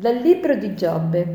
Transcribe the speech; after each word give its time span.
Dal 0.00 0.16
libro 0.16 0.54
di 0.54 0.74
Giobbe. 0.74 1.26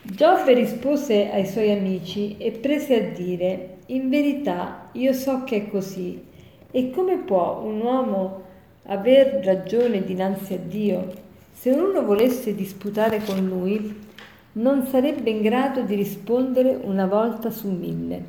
Giobbe 0.00 0.54
rispose 0.54 1.28
ai 1.28 1.44
suoi 1.44 1.72
amici 1.72 2.36
e 2.38 2.52
prese 2.52 2.94
a 2.94 3.12
dire, 3.12 3.78
in 3.86 4.08
verità 4.08 4.90
io 4.92 5.12
so 5.12 5.42
che 5.42 5.56
è 5.56 5.68
così, 5.68 6.22
e 6.70 6.90
come 6.90 7.16
può 7.16 7.62
un 7.64 7.80
uomo 7.80 8.42
aver 8.84 9.40
ragione 9.42 10.04
dinanzi 10.04 10.54
a 10.54 10.58
Dio? 10.58 11.12
Se 11.50 11.70
uno 11.70 12.04
volesse 12.04 12.54
disputare 12.54 13.20
con 13.24 13.44
lui, 13.44 13.92
non 14.52 14.86
sarebbe 14.86 15.30
in 15.30 15.42
grado 15.42 15.82
di 15.82 15.96
rispondere 15.96 16.78
una 16.80 17.06
volta 17.06 17.50
su 17.50 17.72
mille. 17.72 18.24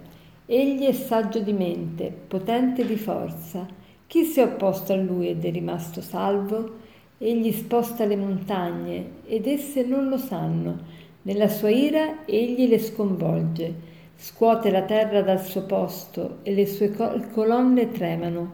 Egli 0.48 0.88
è 0.88 0.94
saggio 0.94 1.40
di 1.40 1.54
mente, 1.54 2.12
potente 2.28 2.84
di 2.84 2.98
forza. 2.98 3.64
Chi 4.08 4.24
si 4.24 4.40
è 4.40 4.44
opposto 4.44 4.92
a 4.92 4.96
lui 4.96 5.30
ed 5.30 5.46
è 5.46 5.52
rimasto 5.52 6.02
salvo? 6.02 6.90
Egli 7.24 7.52
sposta 7.52 8.04
le 8.06 8.16
montagne 8.16 9.06
ed 9.28 9.46
esse 9.46 9.84
non 9.84 10.10
lo 10.10 10.18
sanno. 10.18 10.80
Nella 11.22 11.50
sua 11.50 11.70
ira 11.70 12.26
egli 12.26 12.68
le 12.68 12.80
sconvolge, 12.80 13.74
scuote 14.16 14.72
la 14.72 14.82
terra 14.82 15.22
dal 15.22 15.40
suo 15.40 15.68
posto 15.68 16.38
e 16.42 16.52
le 16.52 16.66
sue 16.66 16.92
colonne 17.32 17.92
tremano. 17.92 18.54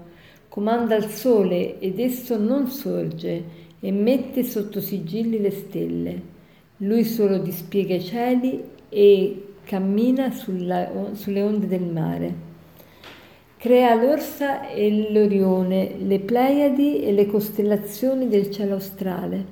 Comanda 0.49 0.98
il 0.98 1.05
sole 1.05 1.80
ed 1.80 1.98
esso 1.98 2.38
non 2.38 2.67
sorge 2.67 3.43
e 3.80 3.91
mette 3.93 4.43
sotto 4.43 4.81
sigilli 4.81 5.40
le 5.40 5.52
stelle. 5.52 6.21
Lui 6.79 7.05
solo 7.05 7.38
dispiega 7.38 7.95
i 7.95 8.04
cieli 8.04 8.62
e 8.90 9.43
cammina 9.63 10.29
sulla, 10.32 10.91
sulle 11.13 11.41
onde 11.41 11.68
del 11.68 11.85
mare. 11.85 12.46
Crea 13.68 13.96
l'Orsa 13.96 14.70
e 14.70 15.12
l'Orione, 15.12 15.98
le 15.99 16.20
Pleiadi 16.20 17.04
e 17.04 17.12
le 17.12 17.26
costellazioni 17.26 18.29
del 18.29 18.49
cielo 18.49 18.76
australe. 18.76 19.43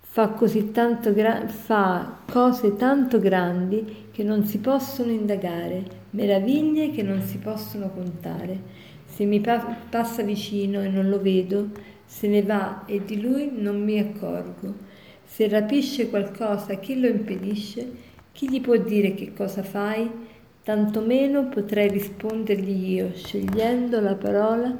Fa, 0.00 0.28
così 0.30 0.70
tanto 0.70 1.12
gra- 1.12 1.46
fa 1.46 2.20
cose 2.26 2.74
tanto 2.76 3.18
grandi 3.18 4.06
che 4.12 4.22
non 4.22 4.46
si 4.46 4.60
possono 4.60 5.10
indagare, 5.10 5.84
meraviglie 6.12 6.90
che 6.90 7.02
non 7.02 7.20
si 7.20 7.36
possono 7.36 7.90
contare. 7.90 8.58
Se 9.04 9.26
mi 9.26 9.40
pa- 9.40 9.76
passa 9.90 10.22
vicino 10.22 10.80
e 10.80 10.88
non 10.88 11.10
lo 11.10 11.20
vedo, 11.20 11.68
se 12.06 12.28
ne 12.28 12.42
va 12.42 12.86
e 12.86 13.04
di 13.04 13.20
lui 13.20 13.50
non 13.54 13.84
mi 13.84 13.98
accorgo. 13.98 14.72
Se 15.22 15.46
rapisce 15.48 16.08
qualcosa, 16.08 16.76
chi 16.76 16.98
lo 16.98 17.08
impedisce? 17.08 17.92
Chi 18.32 18.48
gli 18.48 18.62
può 18.62 18.76
dire 18.76 19.12
che 19.12 19.34
cosa 19.34 19.62
fai? 19.62 20.10
Tantomeno 20.64 21.48
potrei 21.50 21.90
rispondergli 21.90 22.94
io, 22.94 23.12
scegliendo 23.14 24.00
la 24.00 24.14
parola 24.14 24.74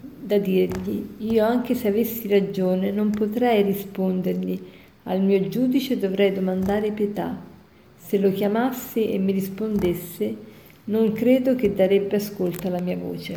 da 0.00 0.38
dirgli. 0.38 1.04
Io, 1.18 1.44
anche 1.44 1.74
se 1.74 1.88
avessi 1.88 2.28
ragione, 2.28 2.92
non 2.92 3.10
potrei 3.10 3.62
rispondergli. 3.62 4.58
Al 5.04 5.20
mio 5.20 5.48
giudice 5.48 5.98
dovrei 5.98 6.32
domandare 6.32 6.92
pietà. 6.92 7.36
Se 7.96 8.18
lo 8.18 8.30
chiamassi 8.30 9.10
e 9.10 9.18
mi 9.18 9.32
rispondesse, 9.32 10.36
non 10.84 11.12
credo 11.12 11.56
che 11.56 11.74
darebbe 11.74 12.16
ascolto 12.16 12.68
alla 12.68 12.80
mia 12.80 12.96
voce. 12.96 13.36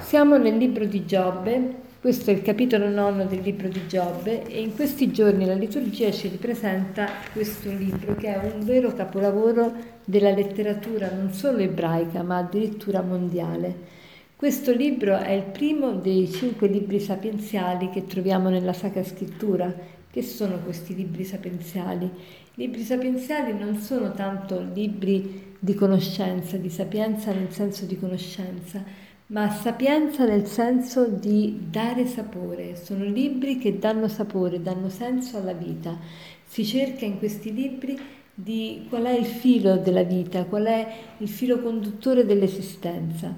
Siamo 0.00 0.36
nel 0.36 0.56
libro 0.56 0.84
di 0.84 1.06
Giobbe 1.06 1.88
questo 2.00 2.30
è 2.30 2.32
il 2.32 2.40
capitolo 2.40 2.88
nono 2.88 3.26
del 3.26 3.42
libro 3.42 3.68
di 3.68 3.86
Giobbe 3.86 4.46
e 4.46 4.62
in 4.62 4.74
questi 4.74 5.10
giorni 5.12 5.44
la 5.44 5.52
liturgia 5.52 6.10
ci 6.10 6.28
ripresenta 6.28 7.06
questo 7.30 7.70
libro 7.70 8.14
che 8.14 8.34
è 8.34 8.52
un 8.54 8.64
vero 8.64 8.94
capolavoro 8.94 9.70
della 10.06 10.30
letteratura 10.30 11.12
non 11.12 11.30
solo 11.34 11.58
ebraica 11.58 12.22
ma 12.22 12.38
addirittura 12.38 13.02
mondiale. 13.02 13.98
Questo 14.34 14.72
libro 14.72 15.18
è 15.18 15.32
il 15.32 15.42
primo 15.42 15.92
dei 15.92 16.30
cinque 16.32 16.68
libri 16.68 17.00
sapienziali 17.00 17.90
che 17.90 18.06
troviamo 18.06 18.48
nella 18.48 18.72
Sacra 18.72 19.04
Scrittura. 19.04 19.70
Che 20.10 20.22
sono 20.22 20.58
questi 20.64 20.94
libri 20.94 21.24
sapienziali? 21.24 22.06
I 22.06 22.10
libri 22.54 22.82
sapienziali 22.82 23.52
non 23.52 23.76
sono 23.76 24.12
tanto 24.12 24.66
libri 24.72 25.56
di 25.58 25.74
conoscenza, 25.74 26.56
di 26.56 26.70
sapienza 26.70 27.30
nel 27.32 27.52
senso 27.52 27.84
di 27.84 27.98
conoscenza, 27.98 28.82
ma 29.30 29.48
sapienza 29.48 30.24
nel 30.24 30.46
senso 30.46 31.06
di 31.06 31.66
dare 31.70 32.06
sapore. 32.06 32.74
Sono 32.74 33.04
libri 33.04 33.58
che 33.58 33.78
danno 33.78 34.08
sapore, 34.08 34.60
danno 34.60 34.88
senso 34.88 35.36
alla 35.36 35.52
vita. 35.52 35.96
Si 36.44 36.64
cerca 36.64 37.04
in 37.04 37.18
questi 37.18 37.54
libri 37.54 37.96
di 38.34 38.86
qual 38.88 39.04
è 39.04 39.16
il 39.16 39.26
filo 39.26 39.76
della 39.76 40.02
vita, 40.02 40.44
qual 40.46 40.64
è 40.64 40.94
il 41.18 41.28
filo 41.28 41.60
conduttore 41.60 42.24
dell'esistenza. 42.24 43.32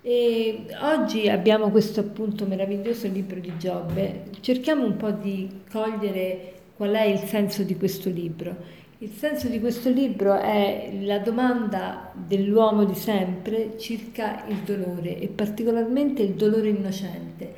E 0.00 0.66
oggi 0.82 1.28
abbiamo 1.28 1.70
questo 1.70 1.98
appunto 1.98 2.46
meraviglioso 2.46 3.08
libro 3.08 3.40
di 3.40 3.52
Giobbe. 3.58 4.26
Cerchiamo 4.38 4.84
un 4.84 4.96
po' 4.96 5.10
di 5.10 5.62
cogliere 5.68 6.52
qual 6.76 6.92
è 6.92 7.02
il 7.02 7.18
senso 7.18 7.64
di 7.64 7.76
questo 7.76 8.08
libro. 8.10 8.84
Il 9.00 9.10
senso 9.10 9.48
di 9.48 9.60
questo 9.60 9.90
libro 9.90 10.38
è 10.38 10.90
la 11.02 11.18
domanda 11.18 12.10
dell'uomo 12.14 12.86
di 12.86 12.94
sempre 12.94 13.76
circa 13.76 14.46
il 14.46 14.60
dolore 14.64 15.18
e 15.18 15.28
particolarmente 15.28 16.22
il 16.22 16.32
dolore 16.32 16.70
innocente. 16.70 17.52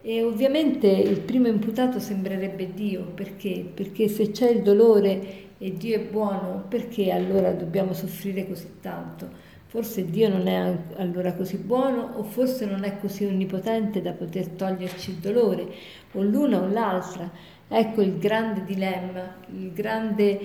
E 0.00 0.22
ovviamente 0.22 0.86
il 0.86 1.20
primo 1.20 1.46
imputato 1.46 2.00
sembrerebbe 2.00 2.72
Dio, 2.72 3.02
perché? 3.02 3.70
Perché 3.74 4.08
se 4.08 4.30
c'è 4.30 4.48
il 4.48 4.62
dolore 4.62 5.56
e 5.58 5.74
Dio 5.74 5.96
è 5.96 6.00
buono, 6.00 6.64
perché 6.66 7.10
allora 7.10 7.52
dobbiamo 7.52 7.92
soffrire 7.92 8.48
così 8.48 8.76
tanto? 8.80 9.28
Forse 9.66 10.06
Dio 10.06 10.30
non 10.30 10.46
è 10.46 10.74
allora 10.96 11.34
così 11.34 11.58
buono 11.58 12.12
o 12.14 12.22
forse 12.22 12.64
non 12.64 12.84
è 12.84 12.96
così 12.96 13.26
onnipotente 13.26 14.00
da 14.00 14.12
poter 14.12 14.48
toglierci 14.48 15.10
il 15.10 15.16
dolore, 15.16 15.66
o 16.12 16.22
l'una 16.22 16.62
o 16.62 16.66
l'altra. 16.66 17.30
Ecco 17.70 18.00
il 18.00 18.18
grande 18.18 18.64
dilemma, 18.64 19.34
il 19.50 19.72
grande 19.72 20.38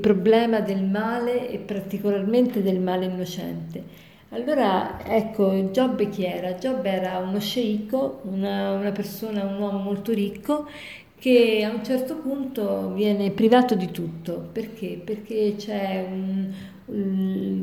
problema 0.00 0.60
del 0.60 0.82
male 0.84 1.48
e 1.48 1.58
particolarmente 1.58 2.62
del 2.62 2.80
male 2.80 3.06
innocente. 3.06 4.04
Allora, 4.30 5.02
ecco, 5.06 5.70
Giobbe 5.70 6.08
chi 6.10 6.24
era? 6.24 6.56
Giobbe 6.56 6.90
era 6.90 7.18
uno 7.18 7.40
sceicco, 7.40 8.20
una, 8.24 8.72
una 8.72 8.90
persona, 8.92 9.44
un 9.44 9.58
uomo 9.60 9.78
molto 9.78 10.12
ricco 10.12 10.66
che 11.18 11.64
a 11.64 11.70
un 11.74 11.82
certo 11.84 12.16
punto 12.16 12.92
viene 12.92 13.30
privato 13.30 13.74
di 13.74 13.90
tutto. 13.90 14.48
Perché? 14.52 15.00
Perché 15.02 15.54
c'è 15.56 16.06
un, 16.08 16.52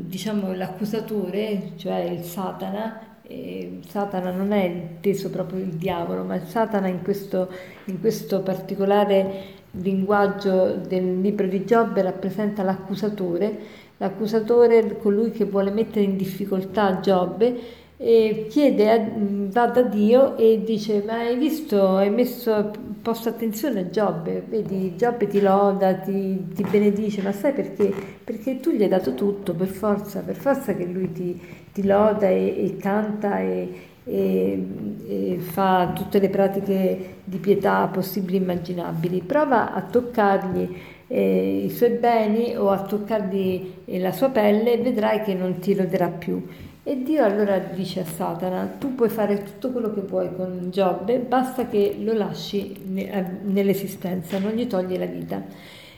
diciamo, 0.08 0.52
l'accusatore, 0.54 1.72
cioè 1.76 2.00
il 2.00 2.22
Satana, 2.24 3.13
e 3.26 3.80
Satana 3.88 4.30
non 4.30 4.52
è 4.52 4.64
inteso 4.64 5.30
proprio 5.30 5.60
il 5.60 5.74
diavolo, 5.74 6.24
ma 6.24 6.44
Satana 6.44 6.88
in 6.88 7.02
questo, 7.02 7.50
in 7.86 8.00
questo 8.00 8.42
particolare 8.42 9.62
linguaggio 9.72 10.74
del 10.76 11.20
libro 11.20 11.46
di 11.46 11.64
Giobbe 11.64 12.02
rappresenta 12.02 12.62
l'accusatore, 12.62 13.58
l'accusatore 13.96 14.98
colui 14.98 15.30
che 15.30 15.44
vuole 15.44 15.70
mettere 15.70 16.04
in 16.04 16.16
difficoltà 16.16 17.00
Giobbe 17.00 17.82
e 18.06 18.48
chiede, 18.50 19.12
va 19.50 19.64
da 19.68 19.80
Dio 19.80 20.36
e 20.36 20.62
dice 20.62 21.02
ma 21.06 21.20
hai 21.20 21.38
visto, 21.38 21.96
hai 21.96 22.10
messo, 22.10 22.70
posto 23.00 23.30
attenzione 23.30 23.80
a 23.80 23.88
Giobbe, 23.88 24.44
vedi 24.46 24.94
Giobbe 24.94 25.26
ti 25.26 25.40
loda, 25.40 25.94
ti, 25.94 26.48
ti 26.54 26.66
benedice, 26.68 27.22
ma 27.22 27.32
sai 27.32 27.54
perché? 27.54 27.90
Perché 28.22 28.60
tu 28.60 28.72
gli 28.72 28.82
hai 28.82 28.90
dato 28.90 29.14
tutto, 29.14 29.54
per 29.54 29.68
forza, 29.68 30.20
per 30.20 30.34
forza 30.34 30.74
che 30.74 30.84
lui 30.84 31.12
ti, 31.12 31.40
ti 31.72 31.86
loda 31.86 32.28
e, 32.28 32.66
e 32.66 32.76
canta 32.76 33.40
e, 33.40 33.72
e, 34.04 34.66
e, 35.08 35.38
fa 35.38 35.92
tutte 35.94 36.18
le 36.18 36.28
pratiche 36.28 37.14
di 37.24 37.38
pietà 37.38 37.86
possibili 37.86 38.36
e 38.36 38.40
immaginabili. 38.40 39.22
Prova 39.22 39.72
a 39.72 39.80
toccargli 39.80 40.76
eh, 41.06 41.62
i 41.64 41.70
suoi 41.70 41.92
beni 41.92 42.54
o 42.54 42.68
a 42.68 42.82
toccargli 42.82 43.76
eh, 43.86 43.98
la 43.98 44.12
sua 44.12 44.28
pelle 44.28 44.74
e 44.74 44.76
vedrai 44.76 45.22
che 45.22 45.32
non 45.32 45.58
ti 45.58 45.74
loderà 45.74 46.08
più. 46.08 46.46
E 46.86 47.02
Dio 47.02 47.24
allora 47.24 47.58
dice 47.58 48.00
a 48.00 48.04
Satana, 48.04 48.76
tu 48.78 48.94
puoi 48.94 49.08
fare 49.08 49.42
tutto 49.42 49.70
quello 49.70 49.94
che 49.94 50.02
vuoi 50.02 50.28
con 50.36 50.68
Giobbe, 50.70 51.18
basta 51.18 51.66
che 51.66 51.96
lo 51.98 52.12
lasci 52.12 52.76
nell'esistenza, 52.84 54.38
non 54.38 54.52
gli 54.52 54.66
togli 54.66 54.98
la 54.98 55.06
vita. 55.06 55.42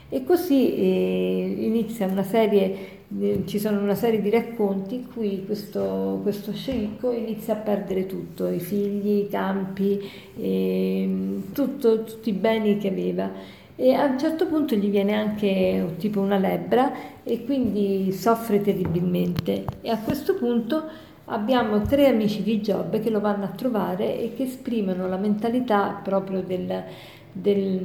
E 0.08 0.22
così 0.22 0.76
eh, 0.76 1.56
inizia 1.58 2.06
una 2.06 2.22
serie, 2.22 2.76
eh, 3.18 3.42
ci 3.46 3.58
sono 3.58 3.80
una 3.80 3.96
serie 3.96 4.22
di 4.22 4.30
racconti 4.30 4.94
in 4.94 5.08
cui 5.12 5.42
questo, 5.44 6.20
questo 6.22 6.52
sceicco 6.52 7.10
inizia 7.10 7.54
a 7.54 7.56
perdere 7.56 8.06
tutto, 8.06 8.46
i 8.46 8.60
figli, 8.60 9.24
i 9.24 9.28
campi, 9.28 10.08
eh, 10.38 11.40
tutto, 11.52 12.04
tutti 12.04 12.28
i 12.28 12.32
beni 12.32 12.78
che 12.78 12.88
aveva 12.90 13.28
e 13.76 13.92
a 13.92 14.06
un 14.06 14.18
certo 14.18 14.46
punto 14.46 14.74
gli 14.74 14.88
viene 14.88 15.12
anche 15.12 15.94
tipo 15.98 16.20
una 16.20 16.38
lebbra 16.38 16.92
e 17.22 17.44
quindi 17.44 18.10
soffre 18.10 18.62
terribilmente 18.62 19.64
e 19.82 19.90
a 19.90 19.98
questo 19.98 20.34
punto 20.34 20.82
abbiamo 21.26 21.82
tre 21.82 22.06
amici 22.06 22.42
di 22.42 22.62
Giobbe 22.62 23.00
che 23.00 23.10
lo 23.10 23.20
vanno 23.20 23.44
a 23.44 23.48
trovare 23.48 24.18
e 24.18 24.32
che 24.34 24.44
esprimono 24.44 25.06
la 25.08 25.18
mentalità 25.18 26.00
proprio 26.02 26.40
del, 26.40 26.84
del, 27.32 27.78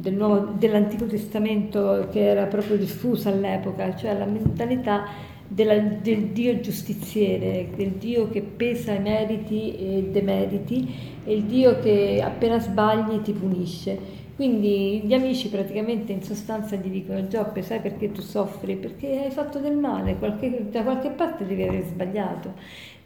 del 0.00 0.14
nuovo, 0.14 0.52
dell'Antico 0.58 1.06
Testamento 1.06 2.08
che 2.10 2.28
era 2.28 2.44
proprio 2.44 2.76
diffusa 2.76 3.30
all'epoca, 3.30 3.96
cioè 3.96 4.18
la 4.18 4.26
mentalità 4.26 5.06
della, 5.46 5.78
del 5.78 6.26
Dio 6.26 6.60
giustiziere, 6.60 7.70
del 7.74 7.92
Dio 7.92 8.28
che 8.28 8.42
pesa 8.42 8.92
i 8.92 9.00
meriti 9.00 9.76
e 9.76 10.08
demeriti 10.10 10.94
e 11.24 11.34
il 11.34 11.44
Dio 11.44 11.78
che 11.78 12.20
appena 12.22 12.60
sbagli 12.60 13.22
ti 13.22 13.32
punisce. 13.32 14.26
Quindi 14.38 15.00
gli 15.00 15.12
amici 15.14 15.48
praticamente 15.48 16.12
in 16.12 16.22
sostanza 16.22 16.76
gli 16.76 16.90
dicono 16.90 17.26
Giobbe 17.26 17.60
sai 17.60 17.80
perché 17.80 18.12
tu 18.12 18.20
soffri? 18.20 18.76
Perché 18.76 19.24
hai 19.24 19.32
fatto 19.32 19.58
del 19.58 19.76
male, 19.76 20.14
qualche, 20.16 20.68
da 20.70 20.84
qualche 20.84 21.10
parte 21.10 21.44
devi 21.44 21.64
aver 21.64 21.82
sbagliato. 21.82 22.52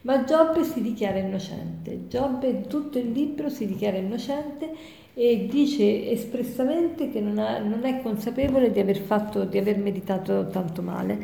Ma 0.01 0.25
Giobbe 0.25 0.63
si 0.63 0.83
dichiara 0.83 1.17
innocente, 1.17 2.07
Giobbe 2.07 2.67
tutto 2.67 2.99
il 2.99 3.09
libro 3.11 3.49
si 3.49 3.65
dichiara 3.65 3.97
innocente 3.97 4.73
e 5.15 5.47
dice 5.49 6.11
espressamente 6.11 7.09
che 7.09 7.19
non, 7.19 7.39
ha, 7.39 7.57
non 7.57 7.83
è 7.83 7.99
consapevole 8.03 8.71
di 8.71 8.79
aver, 8.79 8.97
fatto, 8.97 9.43
di 9.43 9.57
aver 9.57 9.79
meditato 9.79 10.49
tanto 10.49 10.83
male. 10.83 11.17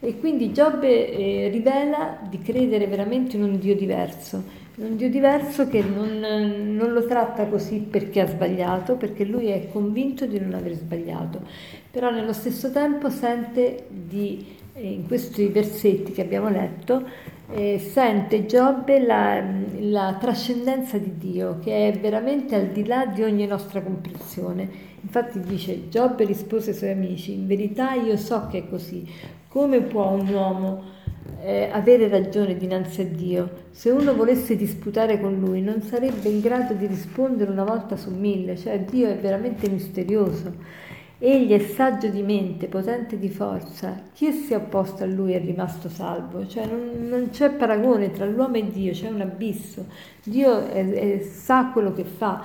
E 0.00 0.18
quindi 0.18 0.54
Giobbe 0.54 1.12
eh, 1.12 1.48
rivela 1.48 2.18
di 2.26 2.38
credere 2.38 2.86
veramente 2.86 3.36
in 3.36 3.42
un 3.42 3.58
Dio 3.58 3.76
diverso, 3.76 4.42
un 4.80 4.96
Dio 4.96 5.10
diverso 5.10 5.68
che 5.68 5.82
non, 5.82 6.20
non, 6.20 6.92
lo 6.92 7.06
tratta 7.06 7.46
così 7.46 7.78
perché 7.80 8.20
ha 8.20 8.26
sbagliato, 8.26 8.96
perché 8.96 9.24
lui 9.24 9.48
è 9.48 9.68
convinto 9.70 10.26
di 10.26 10.40
non 10.40 10.54
aver 10.54 10.74
sbagliato, 10.74 11.42
però 11.90 12.10
nello 12.10 12.32
stesso 12.32 12.70
tempo 12.70 13.10
sente 13.10 13.86
di, 13.88 14.46
eh, 14.72 14.90
in 14.90 15.06
questi 15.06 15.46
versetti 15.48 16.12
che 16.12 16.22
abbiamo 16.22 16.48
letto, 16.48 17.06
eh, 17.52 17.78
sente 17.78 18.46
Giobbe 18.46 19.04
la, 19.04 19.44
la 19.80 20.16
trascendenza 20.18 20.96
di 20.96 21.18
Dio, 21.18 21.58
che 21.62 21.88
è 21.88 21.98
veramente 21.98 22.54
al 22.54 22.68
di 22.68 22.86
là 22.86 23.04
di 23.06 23.22
ogni 23.22 23.46
nostra 23.46 23.82
comprensione. 23.82 24.88
Infatti 25.02 25.40
dice, 25.40 25.88
Giobbe 25.88 26.24
rispose 26.24 26.70
ai 26.70 26.76
suoi 26.76 26.90
amici, 26.90 27.32
in 27.32 27.46
verità 27.46 27.94
io 27.94 28.16
so 28.16 28.46
che 28.50 28.58
è 28.58 28.68
così, 28.68 29.06
come 29.48 29.80
può 29.80 30.10
un 30.10 30.28
uomo 30.28 30.82
eh, 31.42 31.68
avere 31.72 32.08
ragione 32.08 32.56
dinanzi 32.56 33.00
a 33.02 33.04
Dio? 33.04 33.50
Se 33.70 33.90
uno 33.90 34.14
volesse 34.14 34.56
disputare 34.56 35.20
con 35.20 35.38
lui 35.38 35.62
non 35.62 35.82
sarebbe 35.82 36.28
in 36.28 36.40
grado 36.40 36.74
di 36.74 36.86
rispondere 36.86 37.50
una 37.50 37.64
volta 37.64 37.96
su 37.96 38.10
mille, 38.10 38.56
cioè 38.56 38.80
Dio 38.80 39.08
è 39.08 39.16
veramente 39.16 39.68
misterioso. 39.68 40.88
Egli 41.22 41.52
è 41.52 41.58
saggio 41.58 42.08
di 42.08 42.22
mente, 42.22 42.66
potente 42.66 43.18
di 43.18 43.28
forza. 43.28 44.04
Chi 44.14 44.32
si 44.32 44.54
è 44.54 44.56
opposto 44.56 45.04
a 45.04 45.06
lui 45.06 45.32
è 45.32 45.40
rimasto 45.40 45.90
salvo. 45.90 46.46
Cioè 46.46 46.64
non, 46.64 47.08
non 47.08 47.28
c'è 47.30 47.50
paragone 47.50 48.10
tra 48.10 48.24
l'uomo 48.24 48.56
e 48.56 48.70
Dio, 48.70 48.92
c'è 48.92 49.08
un 49.08 49.20
abisso. 49.20 49.84
Dio 50.24 50.66
è, 50.66 50.88
è, 50.88 51.20
sa 51.20 51.70
quello 51.72 51.92
che 51.92 52.04
fa 52.04 52.42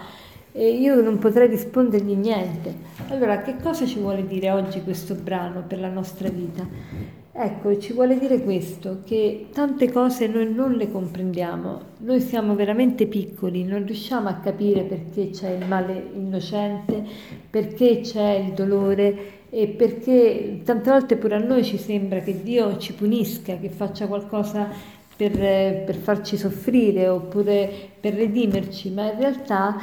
e 0.52 0.70
io 0.70 1.02
non 1.02 1.20
potrei 1.20 1.48
rispondergli 1.48 2.16
niente. 2.16 2.74
Allora, 3.10 3.42
che 3.42 3.56
cosa 3.62 3.86
ci 3.86 4.00
vuole 4.00 4.26
dire 4.26 4.52
oggi 4.52 4.82
questo 4.84 5.16
brano 5.16 5.64
per 5.68 5.80
la 5.80 5.90
nostra 5.90 6.30
vita? 6.30 7.25
Ecco, 7.38 7.78
ci 7.80 7.92
vuole 7.92 8.18
dire 8.18 8.42
questo, 8.42 9.02
che 9.04 9.48
tante 9.52 9.92
cose 9.92 10.26
noi 10.28 10.54
non 10.54 10.72
le 10.72 10.90
comprendiamo, 10.90 11.82
noi 11.98 12.22
siamo 12.22 12.56
veramente 12.56 13.08
piccoli, 13.08 13.66
non 13.66 13.86
riusciamo 13.86 14.30
a 14.30 14.36
capire 14.36 14.84
perché 14.84 15.32
c'è 15.32 15.50
il 15.50 15.68
male 15.68 16.12
innocente, 16.14 17.04
perché 17.50 18.00
c'è 18.00 18.36
il 18.36 18.54
dolore 18.54 19.50
e 19.50 19.68
perché 19.68 20.62
tante 20.64 20.90
volte 20.90 21.18
pure 21.18 21.36
a 21.36 21.40
noi 21.40 21.66
ci 21.66 21.78
sembra 21.78 22.22
che 22.22 22.42
Dio 22.42 22.78
ci 22.78 22.94
punisca, 22.94 23.58
che 23.58 23.68
faccia 23.68 24.08
qualcosa 24.08 24.70
per, 25.18 25.34
per 25.34 25.96
farci 25.96 26.38
soffrire 26.38 27.10
oppure 27.10 27.70
per 28.00 28.14
redimerci, 28.14 28.92
ma 28.92 29.12
in 29.12 29.20
realtà 29.20 29.76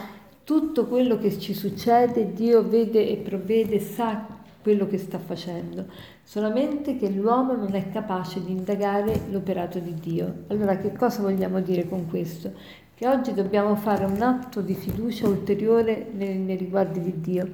tutto 0.43 0.87
quello 0.87 1.19
che 1.19 1.39
ci 1.39 1.53
succede 1.53 2.33
Dio 2.33 2.67
vede 2.67 3.11
e 3.11 3.17
provvede, 3.17 3.79
sa 3.79 4.32
quello 4.63 4.87
che 4.87 4.97
sta 4.97 5.19
facendo, 5.19 5.87
solamente 6.23 6.97
che 6.97 7.11
l'uomo 7.11 7.55
non 7.55 7.75
è 7.75 7.91
capace 7.91 8.43
di 8.43 8.53
indagare 8.53 9.23
l'operato 9.31 9.79
di 9.79 9.95
Dio. 9.95 10.45
Allora 10.49 10.79
che 10.79 10.93
cosa 10.93 11.23
vogliamo 11.23 11.61
dire 11.61 11.89
con 11.89 12.09
questo? 12.09 12.53
Che 12.95 13.09
oggi 13.09 13.35
dobbiamo 13.35 13.75
fare 13.75 14.05
un 14.05 14.23
atto 14.23 14.61
di 14.61 14.75
fiducia 14.75 15.29
ulteriore 15.29 16.07
nei, 16.13 16.37
nei 16.37 16.57
riguardi 16.57 17.01
di 17.01 17.21
Dio 17.21 17.51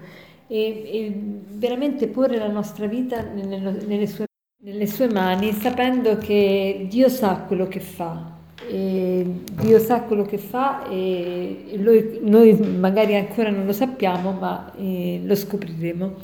e, 0.46 0.58
e, 0.58 1.12
veramente 1.50 2.08
porre 2.08 2.38
la 2.38 2.48
nostra 2.48 2.86
vita 2.86 3.22
nelle, 3.22 3.58
nelle, 3.58 4.06
sue, 4.06 4.26
nelle 4.62 4.86
sue 4.86 5.10
mani 5.10 5.52
sapendo 5.52 6.18
che 6.18 6.86
Dio 6.88 7.08
sa 7.08 7.44
quello 7.46 7.66
che 7.66 7.80
fa, 7.80 8.36
Dio 8.70 9.78
sa 9.78 10.02
quello 10.02 10.24
che 10.24 10.36
fa 10.36 10.86
e 10.88 11.74
lui, 11.78 12.18
noi 12.22 12.54
magari 12.54 13.16
ancora 13.16 13.50
non 13.50 13.64
lo 13.64 13.72
sappiamo, 13.72 14.32
ma 14.32 14.72
eh, 14.76 15.22
lo 15.24 15.34
scopriremo. 15.34 16.16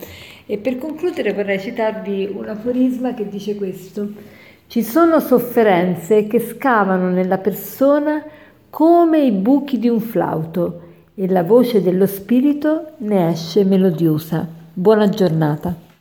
E 0.47 0.59
per 0.59 0.79
concludere 0.79 1.33
vorrei 1.33 1.59
citarvi 1.59 2.31
un 2.35 2.49
aforisma 2.49 3.15
che 3.15 3.29
dice 3.29 3.55
questo. 3.55 4.09
Ci 4.67 4.83
sono 4.83 5.19
sofferenze 5.21 6.27
che 6.27 6.39
scavano 6.39 7.09
nella 7.09 7.39
persona 7.39 8.23
come 8.69 9.21
i 9.21 9.31
buchi 9.31 9.79
di 9.79 9.89
un 9.89 10.01
flauto 10.01 10.81
e 11.15 11.29
la 11.29 11.43
voce 11.45 11.81
dello 11.81 12.07
spirito 12.07 12.93
ne 12.99 13.31
esce 13.31 13.65
melodiosa. 13.65 14.47
Buona 14.73 15.09
giornata. 15.09 15.94